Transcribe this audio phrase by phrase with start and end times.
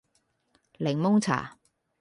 [0.79, 1.59] 檸檬茶